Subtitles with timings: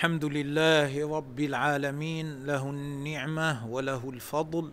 [0.00, 4.72] الحمد لله رب العالمين له النعمة وله الفضل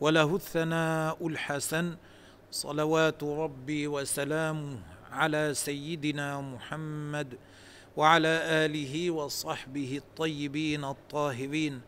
[0.00, 1.96] وله الثناء الحسن.
[2.50, 4.78] صلوات ربي وسلامه
[5.12, 7.38] على سيدنا محمد
[7.96, 11.80] وعلى آله وصحبه الطيبين الطاهرين.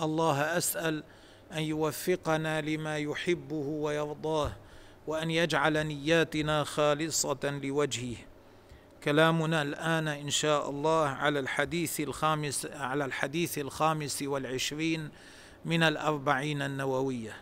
[0.00, 1.04] الله أسأل
[1.52, 4.52] أن يوفقنا لما يحبه ويرضاه
[5.06, 8.29] وأن يجعل نياتنا خالصة لوجهه.
[9.04, 15.08] كلامنا الآن إن شاء الله على الحديث الخامس على الحديث الخامس والعشرين
[15.64, 17.32] من الأربعين النووية.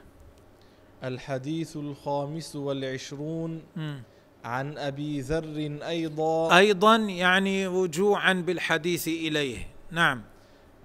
[1.04, 4.02] الحديث الخامس والعشرون مم.
[4.44, 6.56] عن أبي ذر أيضا.
[6.56, 9.66] أيضا يعني رجوعا بالحديث إليه.
[9.90, 10.22] نعم.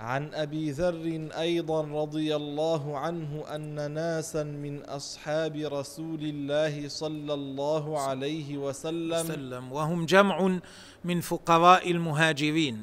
[0.04, 8.00] عن أبي ذر أيضا رضي الله عنه أن ناسا من أصحاب رسول الله صلى الله
[8.00, 10.60] عليه وسلم سلم وهم جمع
[11.04, 12.78] من فقراء المهاجرين.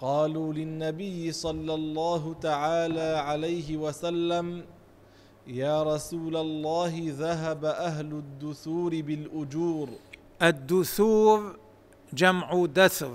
[0.00, 4.64] قالوا للنبي صلى الله تعالى عليه وسلم
[5.46, 6.92] يا رسول الله
[7.24, 9.88] ذهب أهل الدثور بالأجور.
[10.42, 11.56] الدثور
[12.12, 13.14] جمع دثر.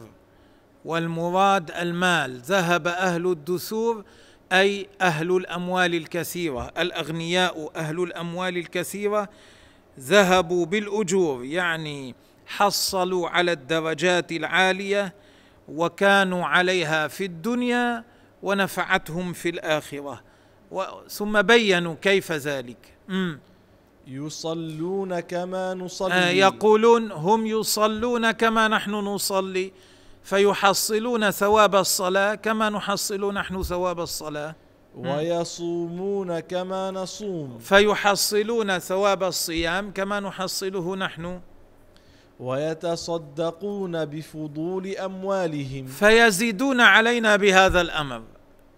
[0.86, 2.40] والمراد المال.
[2.40, 4.04] ذهب أهل الدثور
[4.52, 6.72] أي أهل الأموال الكثيرة.
[6.78, 9.30] الأغنياء أهل الأموال الكثيرة
[10.00, 15.14] ذهبوا بالأجور يعني حصلوا على الدرجات العالية
[15.68, 18.04] وكانوا عليها في الدنيا
[18.44, 20.22] ونفعتهم في الآخرة.
[21.10, 22.78] ثم بينوا كيف ذلك.
[23.08, 23.40] مم.
[24.08, 26.14] يصلون كما نصلي.
[26.14, 29.72] آه، يقولون هم يصلون كما نحن نصلي.
[30.24, 34.56] فيحصلون ثواب الصلاة كما نحصل نحن ثواب الصلاة.
[34.96, 37.58] ويصومون كما نصوم.
[37.60, 41.42] فيحصلون ثواب الصيام كما نحصله نحن.
[42.40, 45.86] ويتصدقون بفضول أموالهم.
[45.86, 48.22] فيزيدون علينا بهذا الأمر.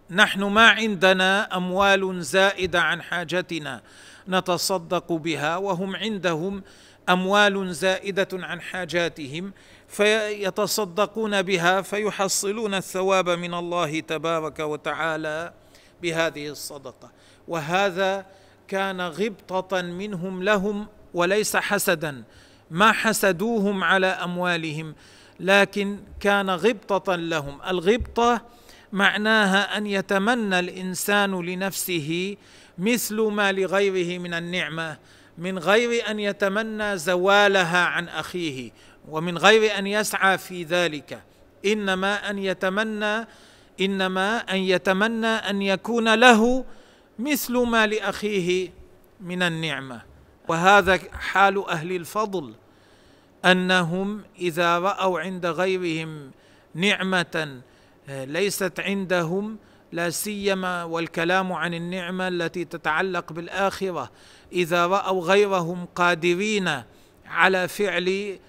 [0.10, 3.82] نحن ما عندنا أموال زائدة عن حاجتنا.
[4.28, 6.64] نتصدق بها وهم عندهم
[7.10, 9.54] أموال زائدة عن حاجاتهم
[9.88, 15.54] فيتصدقون بها فيحصلون الثواب من الله تبارك وتعالى
[16.02, 17.12] بهذه الصدقة.
[17.48, 18.26] وهذا
[18.68, 22.24] كان غبطة منهم لهم وليس حسدا
[22.72, 24.96] ما حسدوهم على أموالهم
[25.40, 27.62] لكن كان غبطة لهم.
[27.68, 28.42] الغبطة
[28.92, 32.38] معناها أن يتمنى الإنسان لنفسه
[32.78, 34.98] مثل ما لغيره من النعمة
[35.38, 38.72] من غير أن يتمنى زوالها عن أخيه
[39.10, 41.22] ومن غير أن يسعى في ذلك.
[41.66, 43.28] إنما أن يتمنى
[43.82, 46.66] إنما أن يتمنى أن يكون له
[47.20, 48.70] مثل ما لأخيه
[49.22, 50.02] من النعمة.
[50.48, 52.54] وهذا حال أهل الفضل
[53.46, 56.32] أنهم إذا رأوا عند غيرهم
[56.76, 57.62] نعمة
[58.08, 59.58] ليست عندهم
[59.92, 64.12] لا سيما والكلام عن النعمة التي تتعلق بالآخرة.
[64.54, 66.82] إذا رأوا غيرهم قادرين
[67.26, 68.40] على فعل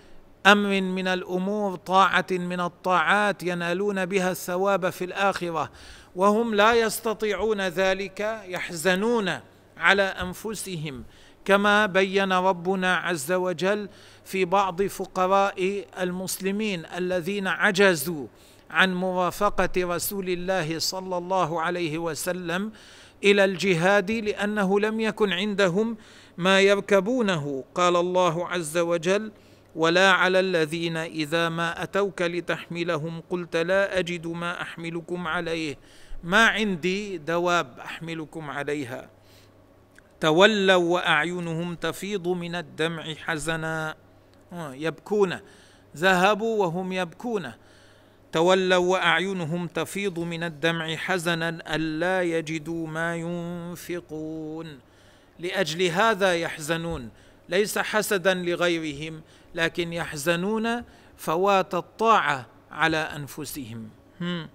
[0.46, 5.70] أمر من الأمور طاعة من الطاعات ينالون بها الثواب في الآخرة.
[6.16, 9.40] وهم لا يستطيعون ذلك يحزنون
[9.76, 11.04] على أنفسهم.
[11.44, 13.88] كما بين ربنا عز وجل
[14.24, 18.26] في بعض فقراء المسلمين الذين عجزوا
[18.70, 22.72] عن مرافقه رسول الله صلى الله عليه وسلم
[23.24, 25.96] إلى الجهاد لأنه لم يكن عندهم
[26.36, 27.64] ما يركبونه.
[27.74, 29.32] قال الله عز وجل
[29.76, 35.78] ولا على الذين إذا ما أتوك لتحملهم قلت لا أجد ما أحملكم عليه.
[36.24, 39.10] ما عندي دواب أحملكم عليها.
[40.20, 43.94] تولوا وأعينهم تفيض من الدمع حزنا.
[44.52, 45.38] آه، يبكون.
[45.96, 47.52] ذهبوا وهم يبكون.
[48.36, 54.78] تولوا وأعينهم تفيض من الدمع حزنا ألا يجدوا ما ينفقون.
[55.38, 57.08] لأجل هذا يحزنون
[57.48, 59.20] ليس حسدا لغيرهم
[59.54, 60.82] لكن يحزنون
[61.16, 63.88] فوات الطاعة على أنفسهم.
[64.20, 64.48] هم.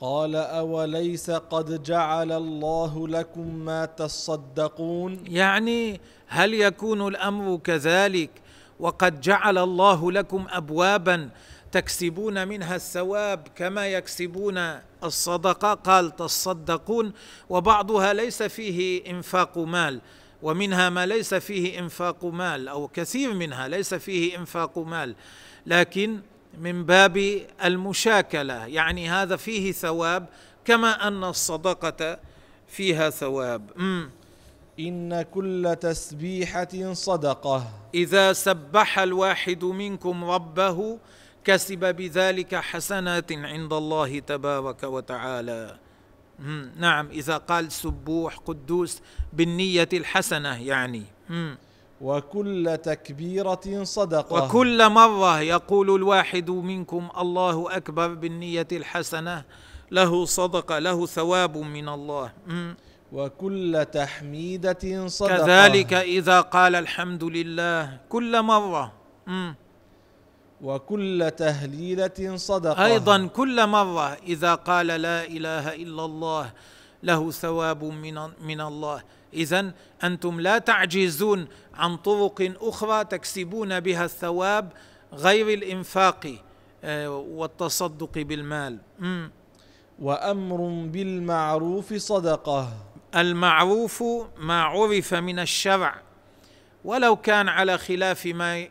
[0.00, 8.30] قال أوليس قد جعل الله لكم ما تصدقون؟ يعني هل يكون الأمر كذلك
[8.80, 11.30] وقد جعل الله لكم ابوابا
[11.72, 17.12] تكسبون منها الثواب كما يكسبون الصدقة؟ قال تصدقون
[17.48, 20.00] وبعضها ليس فيه إنفاق مال
[20.42, 25.14] ومنها ما ليس فيه إنفاق مال أو كثير منها ليس فيه إنفاق مال.
[25.66, 26.18] لكن
[26.58, 30.26] من باب المشاكلة يعني هذا فيه ثواب
[30.64, 32.18] كما أن الصدقة
[32.68, 33.70] فيها ثواب.
[33.76, 34.10] مم.
[34.80, 37.70] إن كل تسبيحة صدقة.
[37.94, 40.98] إذا سبح الواحد منكم ربه
[41.44, 45.78] كسب بذلك حسنات عند الله تبارك وتعالى.
[46.76, 49.02] نعم إذا قال سبوح قدوس
[49.32, 51.04] بالنية الحسنة يعني.
[52.00, 54.44] وكل تكبيرة صدقة.
[54.44, 59.44] وكل مرة يقول الواحد منكم الله أكبر بالنية الحسنة
[59.90, 62.32] له صدقة له ثواب من الله.
[63.12, 65.36] وكل تحميدة صدقة.
[65.36, 68.92] كذلك إذا قال الحمد لله كل مرة.
[70.62, 72.84] وكل تهليلة صدقة.
[72.84, 76.52] أيضا كل مرة إذا قال لا إله إلا الله
[77.02, 79.02] له ثواب من من الله.
[79.34, 79.72] إذا
[80.04, 84.72] أنتم لا تعجزون عن طرق أخرى تكسبون بها الثواب
[85.12, 86.34] غير الإنفاق
[86.84, 88.78] آه، والتصدق بالمال.
[89.98, 92.68] وأمر بالمعروف صدقة.
[93.16, 94.04] المعروف
[94.38, 95.94] ما عرف من الشرع.
[96.84, 98.68] ولو كان على خلاف ما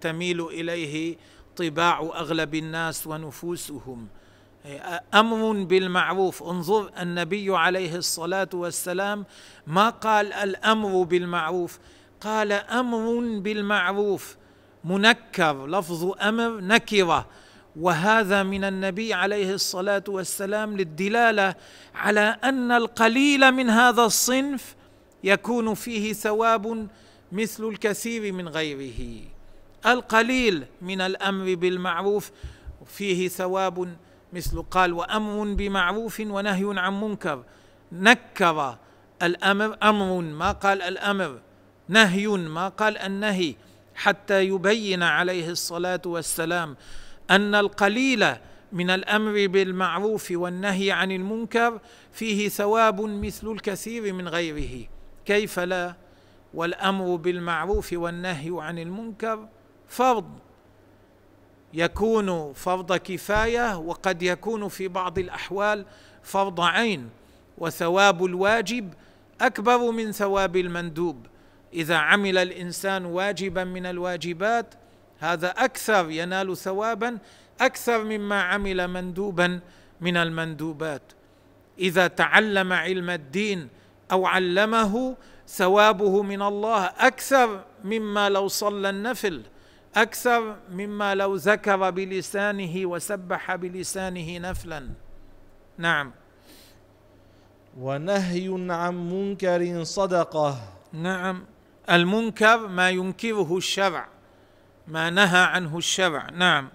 [0.00, 1.16] تميل إليه
[1.56, 4.08] طباع أغلب الناس ونفوسهم.
[5.14, 6.42] أمر بالمعروف.
[6.42, 9.26] انظر النبي عليه الصلاة والسلام
[9.66, 11.78] ما قال الأمر بالمعروف؟
[12.20, 14.36] قال أمر بالمعروف.
[14.84, 17.26] منكر لفظ أمر نكرة.
[17.76, 21.54] وهذا من النبي عليه الصلاة والسلام للدلالة
[21.94, 24.74] على أن القليل من هذا الصنف
[25.24, 26.88] يكون فيه ثواب
[27.32, 29.24] مثل الكثير من غيره.
[29.86, 32.30] القليل من الأمر بالمعروف
[32.86, 33.96] فيه ثواب
[34.32, 37.44] مثل قال وأمر بمعروف ونهي عن منكر.
[37.92, 38.76] نكر
[39.22, 41.40] الأمر أمر ما قال الأمر.
[41.88, 43.54] نهي ما قال النهي.
[43.94, 46.76] حتى يبين عليه الصلاة والسلام
[47.30, 48.26] أن القليل
[48.72, 51.80] من الأمر بالمعروف والنهي عن المنكر
[52.12, 54.86] فيه ثواب مثل الكثير من غيره.
[55.24, 55.94] كيف لا؟
[56.54, 59.48] والأمر بالمعروف والنهي عن المنكر
[59.90, 60.24] فرض
[61.74, 65.84] يكون فرض كفاية وقد يكون في بعض الأحوال
[66.22, 67.10] فرض عين
[67.58, 68.94] وثواب الواجب
[69.40, 71.26] أكبر من ثواب المندوب.
[71.72, 74.74] إذا عمل الإنسان واجبا من الواجبات
[75.18, 77.18] هذا أكثر ينال ثوابا
[77.60, 79.60] أكثر مما عمل مندوبا
[80.00, 81.02] من المندوبات.
[81.78, 83.68] إذا تعلم علم الدين
[84.12, 85.16] أو علمه
[85.48, 89.42] ثوابه من الله أكثر مما لو صلى النفل.
[89.96, 94.88] أكثر مما لو ذكر بلسانه وسبح بلسانه نفلا.
[95.78, 96.12] نعم.
[97.78, 100.58] ونهي عن منكر صدقة.
[100.92, 101.44] نعم.
[101.90, 104.08] المنكر ما ينكره الشرع
[104.88, 106.30] ما نهى عنه الشرع.
[106.30, 106.68] نعم.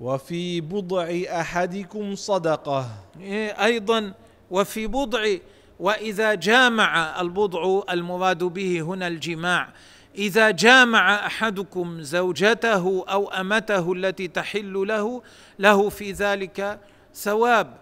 [0.00, 1.08] وفي بضع
[1.40, 2.90] أحدكم صدقة.
[3.20, 4.12] إيه، أيضا
[4.50, 5.36] وفي بضع
[5.80, 9.68] وإذا جامع البضع المراد به هنا الجماع.
[10.18, 15.22] إذا جامع أحدكم زوجته أو أمته التي تحل له
[15.58, 16.80] له في ذلك
[17.14, 17.76] ثواب.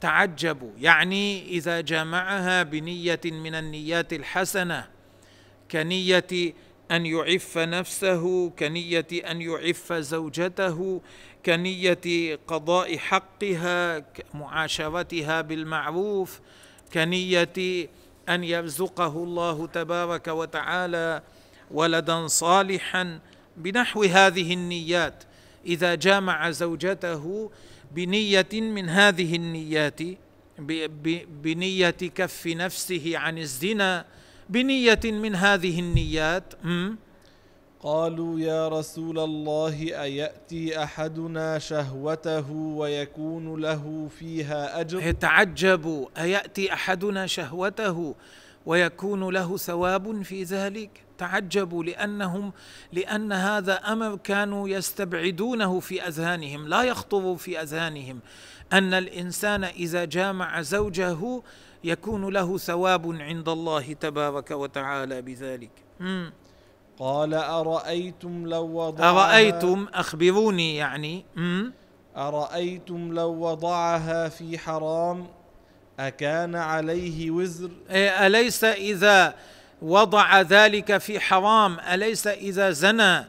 [0.00, 0.70] تعجبوا.
[0.78, 4.86] يعني إذا جامعها بنية من النيات الحسنة
[5.70, 6.54] كنية
[6.90, 11.00] أن يعف نفسه كنية أن يعف زوجته
[11.46, 14.04] كنية قضاء حقها
[14.34, 16.40] معاشرتها بالمعروف
[16.92, 17.88] كنية
[18.28, 21.22] أن يرزقه الله تبارك وتعالى
[21.70, 23.18] ولدا صالحا
[23.56, 25.24] بنحو هذه النيات.
[25.66, 27.50] إذا جامع زوجته
[27.92, 30.00] بنية من هذه النيات
[31.42, 34.04] بنية كف نفسه عن الزنا
[34.48, 36.54] بنية من هذه النيات
[37.80, 48.14] قالوا يا رسول الله أيأتي أحدنا شهوته ويكون له فيها أجر؟ تعجبوا أيأتي أحدنا شهوته
[48.66, 52.52] ويكون له ثواب في ذلك؟ تعجبوا لأنهم
[52.92, 58.20] لأن هذا أمر كانوا يستبعدونه في أذهانهم لا يخطر في أذهانهم.
[58.72, 61.42] أن الإنسان إذا جامع زوجه
[61.84, 65.70] يكون له ثواب عند الله تبارك وتعالى بذلك.
[66.00, 66.32] مم.
[66.98, 71.24] قال أرأيتم لو وضعها أرأيتم؟ أخبروني يعني.
[71.36, 71.72] مم.
[72.16, 75.26] أرأيتم لو وضعها في حرام
[76.00, 79.34] أكان عليه وزر؟ إيه، أليس إذا
[79.82, 81.80] وضع ذلك في حرام.
[81.80, 83.24] أليس إذا زنى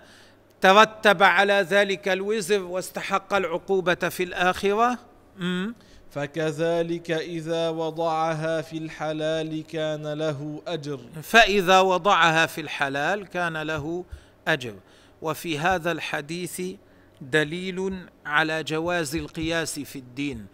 [0.61, 4.99] ترتب على ذلك الوزر واستحق العقوبة في الآخرة؟
[5.37, 5.75] مم.
[6.11, 10.99] فكذلك إذا وضعها في الحلال كان له أجر.
[11.23, 14.05] فإذا وضعها في الحلال كان له
[14.47, 14.75] أجر.
[15.21, 16.61] وفي هذا الحديث
[17.21, 20.45] دليل على جواز القياس في الدين.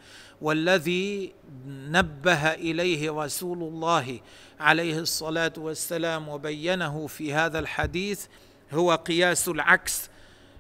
[0.44, 1.34] والذي
[1.68, 4.20] نبه إليه رسول الله
[4.60, 8.26] عليه الصلاة والسلام وبينه في هذا الحديث
[8.72, 10.10] هو قياس العكس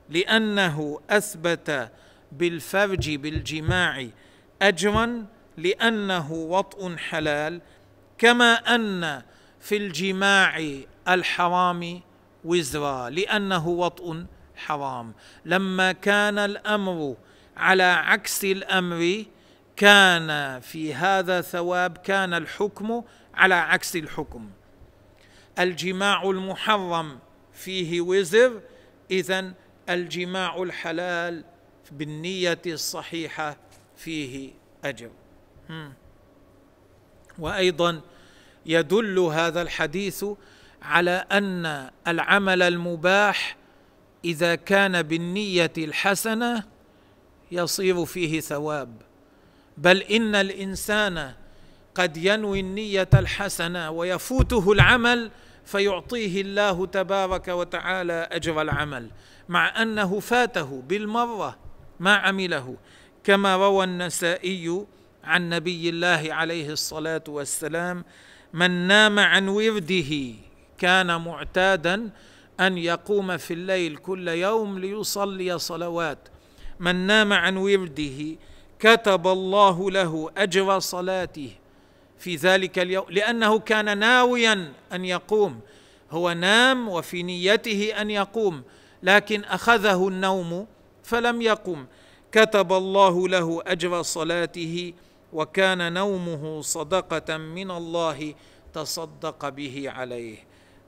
[0.09, 1.91] لأنه أثبت
[2.31, 4.07] بالفرج بالجماع
[4.61, 5.25] اجرا
[5.57, 7.61] لأنه وطء حلال
[8.17, 9.21] كما أن
[9.59, 10.67] في الجماع
[11.07, 12.01] الحرام
[12.45, 14.25] وزرا لأنه وطء
[14.55, 15.13] حرام.
[15.45, 17.15] لما كان الأمر
[17.57, 19.25] على عكس الأمر
[19.75, 23.03] كان في هذا ثواب كان الحكم
[23.33, 24.49] على عكس الحكم.
[25.59, 27.19] الجماع المحرم
[27.53, 28.61] فيه وزر
[29.11, 29.53] اذا
[29.89, 31.43] الجماع الحلال
[31.91, 33.57] بالنية الصحيحة
[33.95, 34.51] فيه
[34.85, 35.11] أجر.
[37.39, 38.01] وأيضا
[38.65, 40.25] يدل هذا الحديث
[40.81, 43.57] على أن العمل المباح
[44.25, 46.63] إذا كان بالنية الحسنة
[47.51, 49.01] يصير فيه ثواب.
[49.77, 51.31] بل إن الإنسان
[51.95, 55.31] قد ينوي النية الحسنة ويفوته العمل
[55.65, 59.09] فيعطيه الله تبارك وتعالى أجر العمل
[59.49, 61.57] مع أنه فاته بالمرة
[61.99, 62.77] ما عمله
[63.23, 64.85] كما روى النسائي
[65.23, 68.05] عن نبي الله عليه الصلاة والسلام
[68.53, 70.33] من نام عن ورده
[70.77, 72.09] كان معتادا
[72.59, 76.17] أن يقوم في الليل كل يوم ليصلي صلوات
[76.79, 78.35] من نام عن ورده
[78.83, 81.51] كتب الله له أجر صلاته
[82.17, 85.59] في ذلك اليوم لأنه كان ناويا أن يقوم
[86.11, 88.63] هو نام وفي نيته أن يقوم
[89.03, 90.67] لكن أخذه النوم
[91.03, 91.85] فلم يقم.
[92.31, 94.93] كتب الله له أجر صلاته
[95.33, 98.33] وكان نومه صدقة من الله
[98.73, 100.37] تصدق به عليه.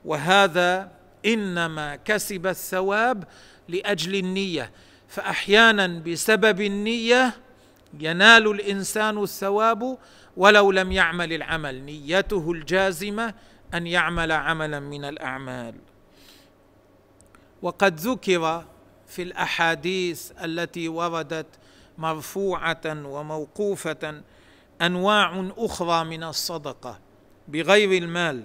[0.05, 0.91] وهذا
[1.25, 3.23] إنما كسب الثواب
[3.69, 4.71] لأجل النية
[5.07, 7.44] فاحيانا بسبب النية
[7.99, 9.97] ينال الإنسان الثواب
[10.37, 11.81] ولو لم يعمل العمل.
[11.81, 13.33] نيته الجازمة
[13.73, 15.75] أن يعمل عملا من الأعمال.
[17.61, 18.65] وقد ذكر
[19.07, 21.47] في الأحاديث التي وردت
[21.97, 24.21] مرفوعة وموقوفة
[24.81, 26.99] أنواع أخرى من الصدقة
[27.47, 28.43] بغير المال.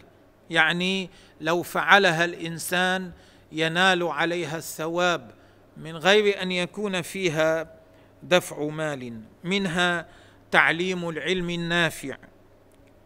[0.50, 3.12] يعني لو فعلها الإنسان
[3.52, 5.30] ينال عليها الثواب
[5.76, 7.79] من غير أن يكون فيها
[8.22, 9.20] دفع مال.
[9.44, 10.06] منها
[10.50, 12.16] تعليم العلم النافع.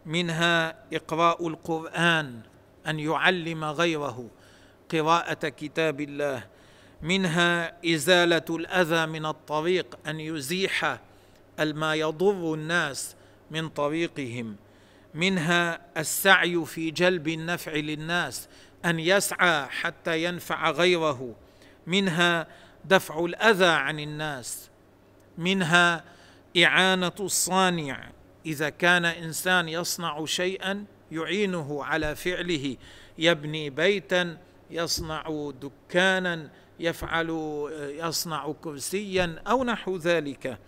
[0.05, 2.39] منها إقراء القرآن
[2.87, 4.29] أن يعلم غيره.
[4.91, 6.43] قراءة كتاب الله.
[7.01, 10.99] منها إزالة الأذى من الطريق أن يزيح
[11.59, 13.15] ما يضر الناس
[13.51, 14.55] من طريقهم.
[15.13, 18.49] منها السعي في جلب النفع للناس
[18.85, 21.35] أن يسعى حتى ينفع غيره.
[21.87, 22.47] منها
[22.85, 24.69] دفع الأذى عن الناس.
[25.37, 26.03] منها
[26.63, 28.11] إعانة الصانع.
[28.45, 32.77] إذا كان إنسان يصنع شيئا يعينه على فعله.
[33.17, 34.37] يبني بيتا
[34.71, 36.49] يصنع دكانا
[36.79, 37.29] يفعل
[37.73, 40.59] يصنع كرسيا أو نحو ذلك.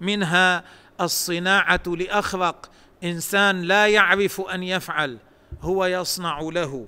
[0.00, 0.64] منها
[1.00, 2.70] الصناعة لاخرق
[3.04, 5.18] إنسان لا يعرف أن يفعل
[5.60, 6.86] هو يصنع له.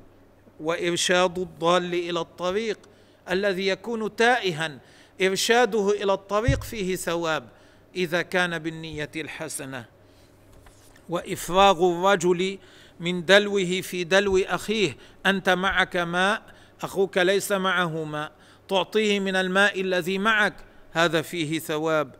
[0.60, 2.78] وإرشاد الضال إلى الطريق
[3.30, 4.78] الذي يكون تائها.
[5.22, 7.48] إرشاده إلى الطريق فيه ثواب
[7.96, 9.84] إذا كان بالنية الحسنة.
[11.08, 12.58] وإفراغ الرجل
[13.00, 14.96] من دلوه في دلو أخيه
[15.26, 16.42] أنت معك ماء
[16.82, 18.32] أخوك ليس معه ماء.
[18.68, 20.54] تعطيه من الماء الذي معك
[20.92, 22.14] هذا فيه ثواب.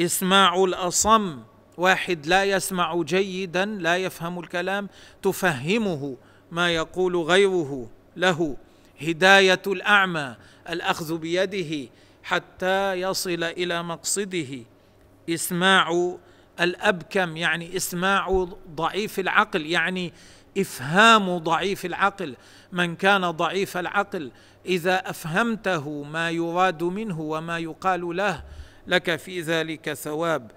[0.00, 1.38] إسماع الأصم
[1.76, 4.88] واحد لا يسمع جيدا لا يفهم الكلام
[5.22, 6.16] تفهمه
[6.50, 8.56] ما يقول غيره له.
[9.00, 10.36] هداية الأعمى
[10.68, 11.88] الأخذ بيده
[12.24, 14.58] حتى يصل إلى مقصده.
[15.30, 16.16] إسماع
[16.60, 20.12] الأبكم يعني إسماع ضعيف العقل يعني
[20.58, 22.36] إفهام ضعيف العقل.
[22.72, 24.30] من كان ضعيف العقل
[24.66, 28.42] إذا أفهمته ما يراد منه وما يقال له
[28.86, 30.50] لك في ذلك ثواب.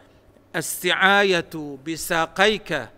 [0.55, 2.89] السعاية بساقيك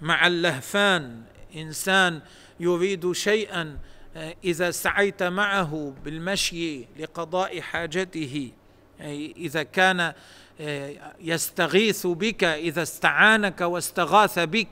[0.00, 1.22] مع اللهفان
[1.56, 2.20] إنسان
[2.60, 3.78] يريد شيئا
[4.44, 8.50] إذا سعيت معه بالمشي لقضاء حاجته
[9.36, 10.12] إذا كان
[11.20, 14.68] يستغيث بك إذا استعانك واستغاث بك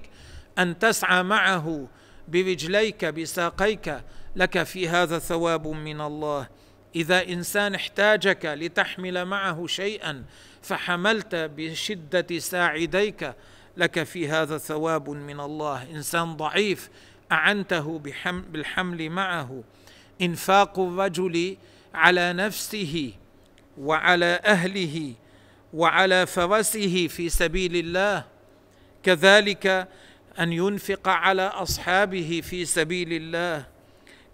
[0.59, 1.89] أن تسعى معه
[2.29, 4.01] برجليك بساقيك
[4.37, 6.49] لك في هذا ثواب من الله.
[6.97, 10.25] إذا إنسان احتاجك لتحمل معه شيئا
[10.63, 13.35] فحملت بشدة ساعديك
[13.77, 15.91] لك في هذا ثواب من الله.
[15.91, 16.91] إنسان ضعيف
[17.33, 17.99] أعنته
[18.53, 19.63] بالحمل معه.
[20.23, 21.57] إنفاق الرجل
[21.95, 23.13] على نفسه
[23.79, 25.15] وعلى أهله
[25.75, 28.25] وعلى فرسه في سبيل الله
[29.03, 29.89] كذلك
[30.41, 33.67] أن ينفق على أصحابه في سبيل الله.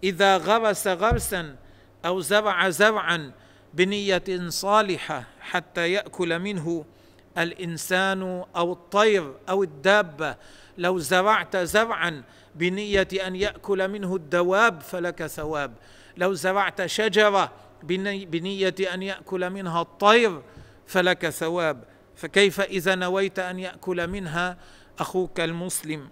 [0.05, 1.57] إذا غرس غرسا
[2.05, 3.33] أو زرع زرعا
[3.75, 6.85] بنية صالحة حتى يأكل منه
[7.39, 10.37] الإنسان أو الطير أو الدابة
[10.79, 12.23] لو زرعت زرعا
[12.57, 15.75] بنية أن يأكل منه الدواب فلك ثواب.
[16.17, 20.43] لو زرعت شجرة بنية أن يأكل منها الطير
[20.87, 21.85] فلك ثواب.
[22.17, 24.59] فكيف إذا نويت أن يأكل منها؟
[24.99, 26.09] أخوك المسلم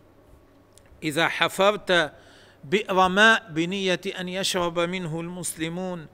[1.03, 2.13] إذا حفرت
[2.65, 6.07] بئر ماء بنية أن يشرب منه المسلمون.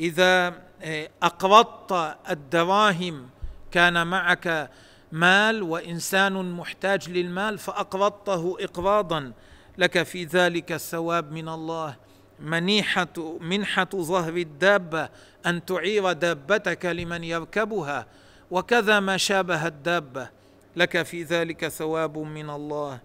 [0.00, 3.28] إذا آه، أقرضت الدراهم
[3.70, 4.70] كان معك
[5.12, 9.32] مال وإنسان محتاج للمال فأقرضته اقراضا.
[9.80, 11.96] لك في ذلك الثواب من الله.
[12.40, 15.08] منيحه منحة ظهر الدابة
[15.46, 18.06] أن تعير دابتك لمن يركبها.
[18.50, 20.28] وكذا ما شابه الدابة
[20.76, 23.00] لك في ذلك ثواب من الله.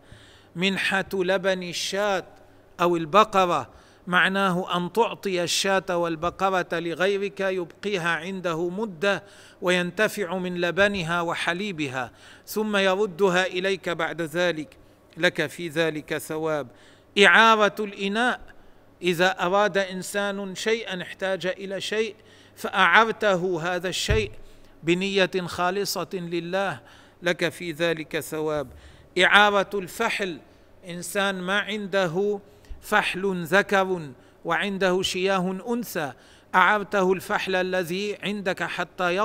[0.56, 2.24] منحة لبن الشاة
[2.82, 3.70] أو البقرة
[4.08, 9.24] معناه أن تعطي الشاة والبقرة لغيرك يبقيها عنده مدة
[9.62, 12.12] وينتفع من لبنها وحليبها
[12.46, 14.85] ثم يردها إليك بعد ذلك.
[15.18, 16.68] لك في ذلك ثواب.
[17.26, 18.40] إعارة الإناء
[19.02, 22.16] إذا أراد إنسان شيئا احتاج إلى شيء
[22.56, 24.32] فأعرته هذا الشيء
[24.84, 26.80] بنية خالصة لله
[27.24, 28.68] لك في ذلك ثواب.
[29.24, 30.40] إعارة الفحل
[30.90, 32.40] إنسان ما عنده
[32.82, 34.02] فحل ذكر
[34.46, 36.14] وعنده شياه أنثى
[36.56, 39.18] أعرته الفحل الذي عندك حتى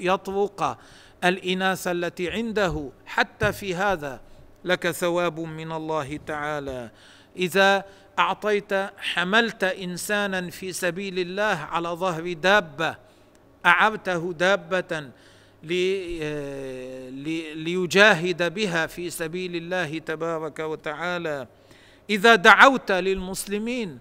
[0.00, 0.78] يطرق
[1.24, 4.20] الإناث التي عنده حتى في هذا.
[4.64, 6.90] لك ثواب من الله تعالى.
[7.36, 7.84] إذا
[8.18, 12.96] أعطيت حملت إنسانا في سبيل الله على ظهر دابة
[13.66, 15.10] اعرته دابة
[17.54, 21.46] ليجاهد بها في سبيل الله تبارك وتعالى.
[22.10, 23.98] إذا دعوت للمسلمين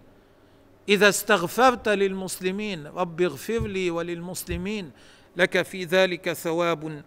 [0.90, 4.92] إذا استغفرت للمسلمين رب اغفر لي وللمسلمين
[5.38, 7.04] لك في ذلك ثواب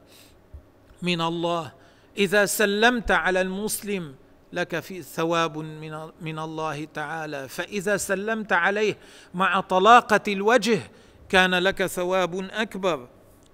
[1.02, 1.72] من الله.
[2.18, 4.14] إذا سلمت على المسلم
[4.52, 7.48] لك في ثواب من من الله تعالى.
[7.48, 8.96] فإذا سلمت عليه
[9.34, 10.80] مع طلاقة الوجه
[11.28, 13.08] كان لك ثواب أكبر.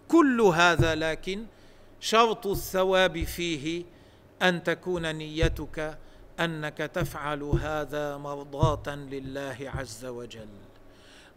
[0.08, 1.46] كل هذا لكن
[2.00, 3.84] شرط الثواب فيه
[4.42, 5.98] أن تكون نيتك
[6.40, 10.48] أنك تفعل هذا مرضاة لله عز وجل.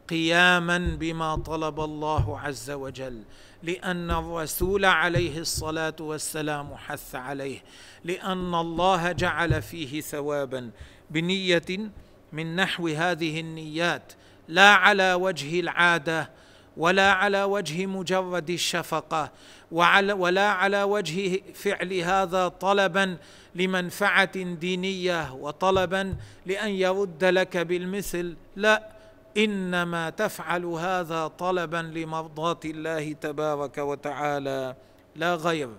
[0.10, 3.22] قياما بما طلب الله عز وجل
[3.64, 7.64] لأن الرسول عليه الصلاة والسلام حث عليه
[8.04, 10.70] لأن الله جعل فيه ثوابا
[11.10, 11.90] بنية
[12.34, 14.14] من نحو هذه النيات
[14.48, 16.30] لا على وجه العادة
[16.78, 19.32] ولا على وجه مجرد الشفقة
[19.72, 23.18] ولا على وجه فعل هذا طلبا
[23.56, 26.16] لمنفعة دينية وطلبا
[26.46, 28.95] لأن يرد لك بالمثل لا.
[29.38, 34.76] إنما تفعل هذا طلبا لمرضاة الله تبارك وتعالى.
[35.16, 35.70] لا غير.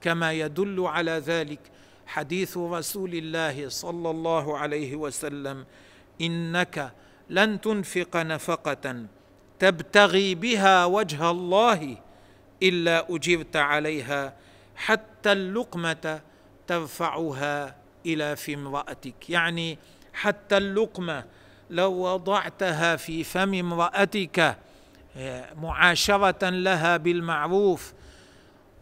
[0.00, 1.60] كما يدل على ذلك
[2.06, 5.64] حديث رسول الله صلى الله عليه وسلم.
[6.20, 6.92] إنك
[7.30, 9.06] لن تنفق نفقة
[9.58, 11.96] تبتغي بها وجه الله
[12.62, 14.36] إلا اجرت عليها
[14.76, 16.20] حتى اللقمة
[16.66, 19.30] ترفعها إلى في امرأتك.
[19.30, 19.78] يعني
[20.12, 21.24] حتى اللقمة
[21.70, 24.56] لو وضعتها في فم امرأتك
[25.56, 27.92] معاشرة لها بالمعروف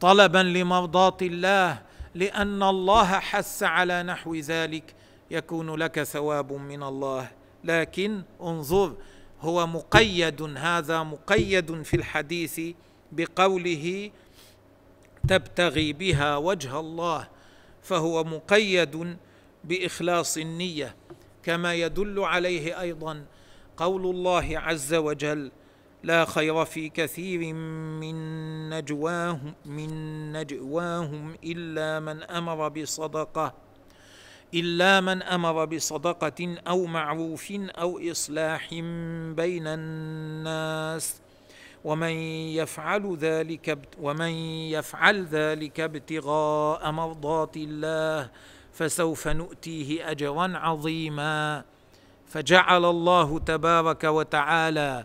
[0.00, 1.82] طلبا لمرضاة الله
[2.14, 4.94] لأن الله حث على نحو ذلك
[5.30, 7.30] يكون لك ثواب من الله.
[7.64, 8.94] لكن انظر
[9.40, 12.60] هو مقيد هذا مقيد في الحديث
[13.12, 14.10] بقوله
[15.28, 17.28] تبتغي بها وجه الله
[17.82, 19.16] فهو مقيد
[19.64, 20.94] بإخلاص النية.
[21.42, 23.24] كما يدل عليه أيضا
[23.76, 25.50] قول الله عز وجل
[26.02, 27.54] لا خير في كثير
[28.02, 28.14] من
[28.70, 33.54] نجواهم من نجواهم إلا من أمر بصدقة
[34.54, 38.74] إلا من أمر بصدقة أو معروف أو إصلاح
[39.36, 41.20] بين الناس
[41.84, 42.12] ومن
[42.58, 44.30] يفعل ذلك ومن
[44.70, 48.30] يفعل ذلك ابتغاء مرضات الله
[48.72, 51.64] فسوف نؤتيه أجرا عظيما.
[52.26, 55.04] فجعل الله تبارك وتعالى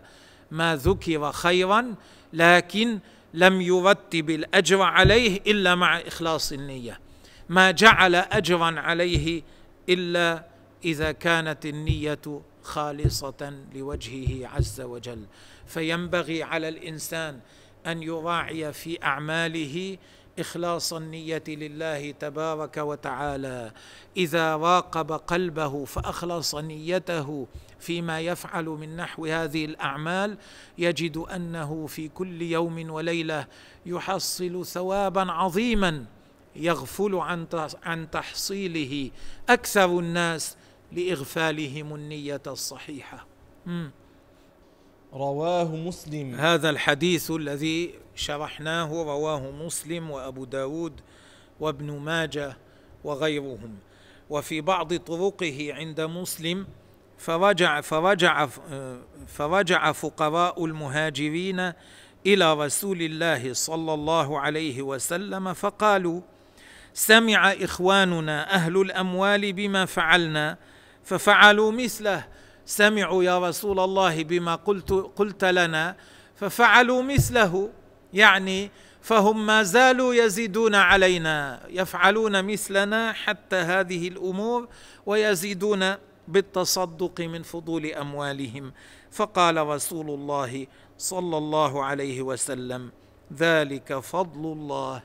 [0.50, 1.94] ما ذكر خيرا
[2.32, 2.98] لكن
[3.34, 7.00] لم يرتب الأجر عليه إلا مع إخلاص النية.
[7.48, 9.42] ما جعل أجرا عليه
[9.88, 10.44] إلا
[10.84, 15.24] إذا كانت النية خالصة لوجهه عز وجل.
[15.66, 17.40] فينبغي على الإنسان
[17.86, 19.96] أن يراعي في أعماله
[20.38, 23.72] إخلاص النية لله تبارك وتعالى.
[24.16, 27.46] إذا راقب قلبه فأخلص نيته
[27.80, 30.38] فيما يفعل من نحو هذه الأعمال
[30.78, 33.46] يجد أنه في كل يوم وليلة
[33.86, 36.04] يحصل ثوابا عظيما
[36.56, 37.14] يغفل
[37.82, 39.10] عن تحصيله
[39.48, 40.56] أكثر الناس
[40.92, 43.26] لإغفالهم النية الصحيحة.
[45.14, 46.34] رواه مسلم.
[46.34, 51.00] هذا الحديث الذي شرحناه رواه مسلم وأبو داود
[51.60, 52.56] وابن ماجه
[53.04, 53.78] وغيرهم.
[54.30, 56.66] وفي بعض طرقه عند مسلم
[57.18, 58.48] فرجع فرجع
[59.26, 61.72] فرجع فقراء المهاجرين
[62.26, 66.20] إلى رسول الله صلى الله عليه وسلم فقالوا
[66.94, 70.58] سمع إخواننا أهل الأموال بما فعلنا
[71.04, 72.24] ففعلوا مثله
[72.68, 75.96] سمعوا يا رسول الله بما قلت قلت لنا
[76.36, 77.70] ففعلوا مثله.
[78.12, 78.70] يعني
[79.02, 84.68] فهم ما زالوا يزيدون علينا يفعلون مثلنا حتى هذه الأمور
[85.06, 85.94] ويزيدون
[86.28, 88.72] بالتصدق من فضول أموالهم.
[89.10, 90.66] فقال رسول الله
[90.98, 92.92] صلى الله عليه وسلم
[93.32, 95.02] ذلك فضل الله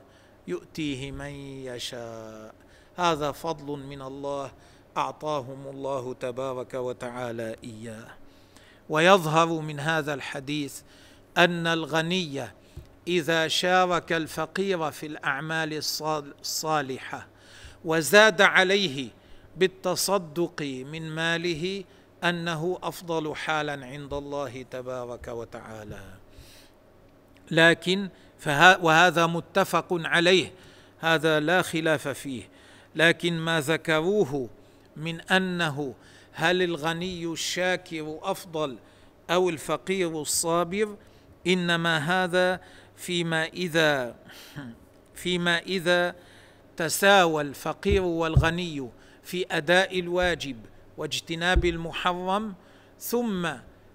[0.48, 1.32] يؤتيه من
[1.72, 2.56] يشاء.
[2.96, 4.52] هذا فضل من الله
[4.98, 8.08] أعطاهم الله تبارك وتعالى إياه.
[8.90, 10.82] ويظهر من هذا الحديث
[11.38, 12.48] أن الغني
[13.08, 15.82] إذا شارك الفقير في الأعمال
[16.42, 17.28] الصالحة
[17.86, 19.10] وزاد عليه
[19.58, 21.84] بالتصدق من ماله
[22.24, 26.04] أنه أفضل حالا عند الله تبارك وتعالى.
[27.52, 28.10] لكن
[28.82, 30.52] وهذا متفق عليه
[31.00, 32.44] هذا لا خلاف فيه.
[32.96, 34.50] لكن ما ذكروه
[34.96, 35.94] من أنه
[36.34, 38.78] هل الغني الشاكر أفضل
[39.30, 40.96] أو الفقير الصابر؟
[41.48, 42.62] إنما هذا
[42.96, 44.16] فيما إذا
[45.16, 46.16] فيما إذا
[46.78, 48.90] تساوى الفقير والغني
[49.24, 50.58] في أداء الواجب
[50.98, 52.54] واجتناب المحرم
[53.00, 53.50] ثم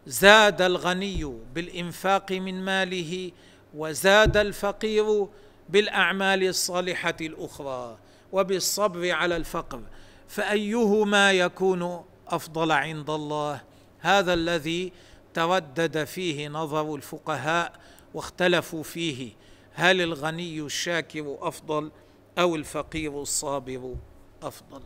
[0.06, 3.30] زاد الغني بالإنفاق من ماله
[3.74, 5.26] وزاد الفقير
[5.68, 7.98] بالأعمال الصالحة الأخرى
[8.32, 9.82] وبالصبر على الفقر.
[10.28, 13.60] فأيهما يكون أفضل عند الله؟
[14.00, 14.92] هذا الذي
[15.34, 17.72] تردد فيه نظر الفقهاء
[18.14, 19.32] واختلفوا فيه.
[19.72, 21.90] هل الغني الشاكر أفضل
[22.38, 23.94] أو الفقير الصابر
[24.42, 24.80] أفضل؟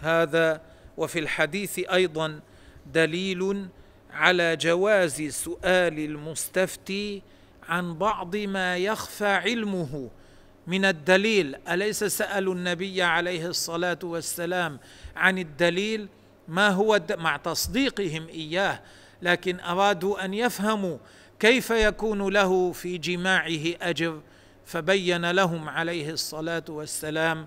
[0.00, 0.60] هذا
[0.96, 2.40] وفي الحديث أيضا
[2.92, 3.68] دليل
[4.12, 7.22] على جواز سؤال المستفتي
[7.68, 10.10] عن بعض ما يخفى علمه.
[10.66, 14.78] من الدليل أليس سألوا النبي عليه الصلاة والسلام
[15.16, 16.08] عن الدليل؟
[16.48, 18.80] ما هو مع تصديقهم إياه
[19.22, 20.98] لكن أرادوا أن يفهموا
[21.40, 23.50] كيف يكون له في جماعة
[23.82, 24.20] أجر
[24.66, 27.46] فبين لهم عليه الصلاة والسلام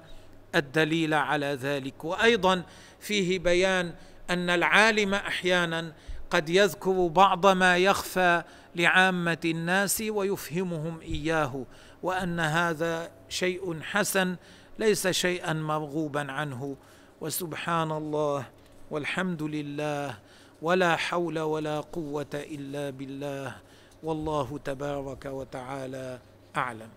[0.55, 2.03] الدليل على ذلك.
[2.03, 2.63] وأيضا
[2.99, 3.93] فيه بيان
[4.29, 5.93] أن العالم أحيانا
[6.29, 8.43] قد يذكر بعض ما يخفى
[8.75, 11.65] لعامة الناس ويفهمهم إياه.
[12.07, 14.35] وأن هذا شيء حسن
[14.79, 16.75] ليس شيئا مرغوبا عنه.
[17.21, 18.45] وسبحان الله
[18.91, 20.17] والحمد لله
[20.61, 23.55] ولا حول ولا قوة إلا بالله.
[24.03, 26.19] والله تبارك وتعالى
[26.55, 26.91] أعلم.